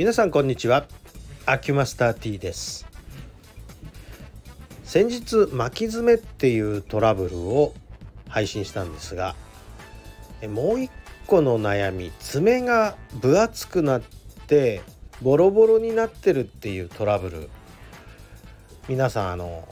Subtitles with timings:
[0.00, 0.86] 皆さんこんにちは。
[1.44, 2.86] アキュマスター T です。
[4.82, 7.74] 先日巻き爪っていうトラブルを
[8.26, 9.36] 配信したんですが
[10.48, 10.90] もう一
[11.26, 14.02] 個の悩み爪が分厚くなっ
[14.46, 14.80] て
[15.20, 17.50] ボロボロになってるっていうトラブル。
[18.88, 19.68] 皆さんあの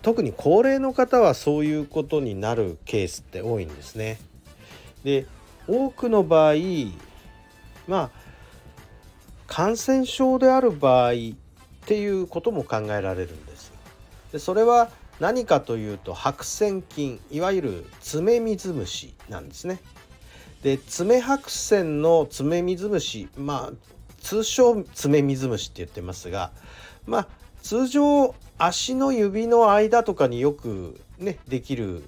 [0.00, 4.20] 特に高齢の方はそういうことになるケースって多いんですね。
[5.02, 5.26] で
[5.66, 6.54] 多くの場合
[7.88, 8.26] まあ
[9.56, 11.14] 感染症である場合っ
[11.86, 13.72] ていうことも考えられるんです。
[14.30, 19.80] でそれは何かというと白癬菌いわゆる爪水虫なんですね。
[20.62, 23.72] で爪白癬の爪水虫まあ
[24.20, 26.50] 通称爪水虫って言ってますが
[27.06, 27.28] まあ
[27.62, 32.06] 通常足の指の間とかによくねできる、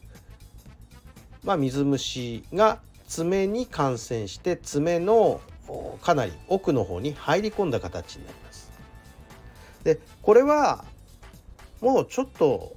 [1.43, 5.41] まあ、水虫が爪に感染して爪の
[6.03, 8.71] かなり奥の方に入り込んだ形になります。
[9.85, 10.85] でこれは
[11.81, 12.75] もうちょっと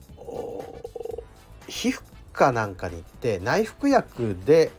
[1.68, 2.02] 皮膚
[2.34, 4.72] 科なんかに行って内服薬で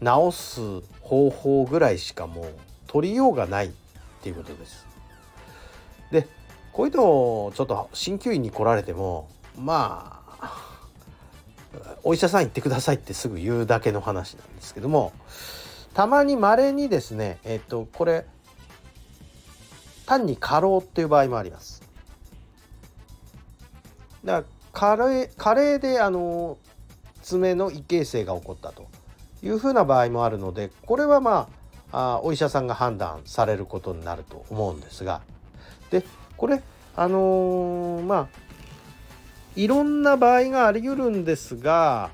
[0.00, 0.60] 治す
[1.00, 2.54] 方法ぐらいしかもう
[2.86, 3.70] 取りようがないっ
[4.22, 4.86] ていうことです。
[6.10, 6.28] で
[6.72, 10.62] こういうのをちょっと鍼灸院に来られてもまあ
[12.02, 15.12] お医者さん行ってくださいってすぐ言うだけの話なんですけども
[15.94, 18.24] たまに稀にですねえっとこれ
[20.06, 21.82] 単に過労っていう場合もあります。
[24.24, 24.48] だか
[24.82, 26.58] ら加齢加齢であの
[27.22, 28.88] 爪の異形成が起こったと
[29.42, 31.48] いうふうな場合もあるのでこれはま
[31.90, 35.20] ああお医者さんが判断されることになると思うんですが
[35.90, 36.04] で
[36.36, 36.62] これ
[36.96, 38.28] あのー、まあ
[39.54, 42.10] いろんな場合があり得るんですが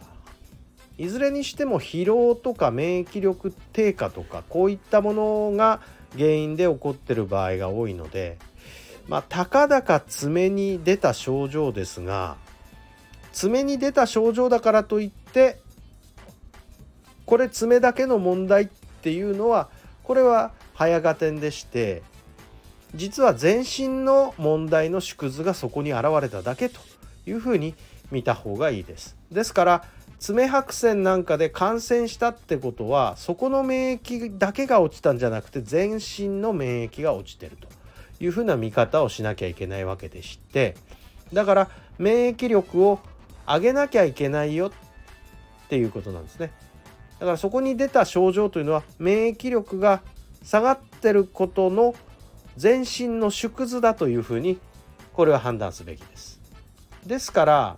[0.98, 5.80] いずれにしても疲労とか免疫力低下とかこういったものが
[6.16, 8.36] 原因で起こってる場合が多いので
[9.08, 12.36] まあたかだか爪に出た症状ですが
[13.32, 15.60] 爪に出た症状だからといって
[17.24, 19.68] これ爪だけの問題っていうのは
[20.02, 22.02] これは早合点でして
[22.94, 26.80] 実は全身の問題の縮図がそこに現れただけと
[27.26, 27.74] いうふうに
[28.10, 29.16] 見た方がいいです。
[29.30, 29.84] ですから
[30.18, 37.68] 爪白癬なんかで感染したってことはそこの免疫だけが落ちたんじゃなくて全身の免疫が落ちてると
[38.20, 40.76] いうふうな見方をしなきゃいけないわけでして
[41.32, 42.98] だから免疫力を
[43.46, 44.72] 上げなきゃいけないよっ
[45.68, 46.52] ていうことなんですね。
[47.18, 50.02] だからそこに出た症状というのは免疫力が
[50.42, 51.94] 下がってることの
[52.56, 54.58] 全身の縮図だというふうに
[55.12, 56.40] これは判断すべきです。
[57.06, 57.76] ですから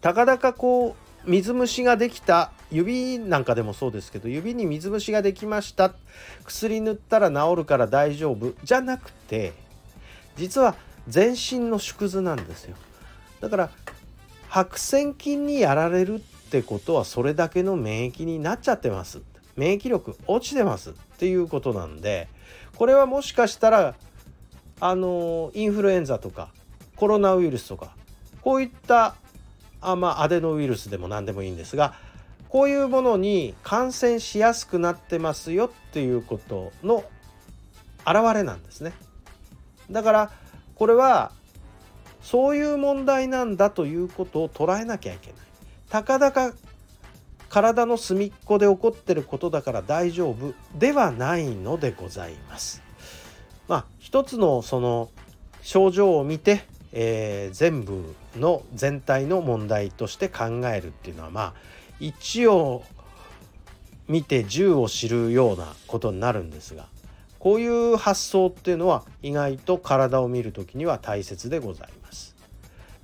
[0.00, 5.94] たかだかこう水虫ができた指なんかでもそうですけど指に水虫ができました。
[6.44, 8.54] 薬塗ったら治るから大丈夫。
[8.64, 9.52] じゃなくて
[10.36, 10.74] 実は
[11.08, 12.76] 全身の縮図なんですよ。
[13.40, 13.70] だから
[14.48, 16.18] 白癬菌にやられるっ
[16.50, 19.20] てことはそれだけの免疫になっちゃってます。
[19.56, 22.28] 免疫力落ちてますっていうことなんで
[22.76, 23.94] これはもしかしたら
[24.80, 26.48] あのインフルエンザとか
[26.96, 27.94] コロナウイルスとか
[28.40, 29.14] こういった
[29.82, 31.94] あまあアデノウイルスでも何でもいいんですが
[32.48, 37.04] こういうものに感染しやすくなってますよっていうことの
[38.06, 38.92] 表れなんですね。
[39.90, 40.30] だから
[40.74, 41.32] これは
[42.22, 45.40] そういう問題なんだということを捉えなきゃいけない。
[45.88, 46.52] たかだか
[47.48, 52.82] 体の隅っこで起こってることだから大丈夫ではないのでございます。
[53.68, 55.10] まあ一つのその
[55.60, 61.54] 症状を見て、えー、全部の全体の問題として考えるっていうのはまあ
[62.00, 62.84] 一を
[64.08, 66.86] 見て10を知るようなことになるんですが
[67.38, 72.36] こういう発想っていうのは意外と体を見る時には大切でございます。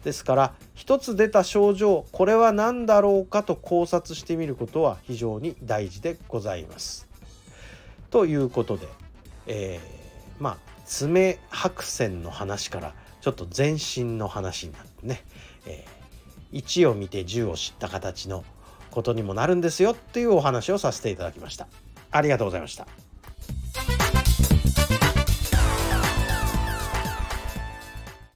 [0.04, 7.08] ですから一つ出た症状これは何だろうかと考察してみることは非常に大事でございます。
[8.10, 8.86] ということで、
[9.46, 15.22] えー、まあ爪白線の話からちょっと全身の話になってね、
[15.66, 18.44] えー、1を見て10を知った形の
[18.90, 21.68] ことにもなるんですよっていうお話をさせていただきました。
[22.10, 23.07] ありがとうございました。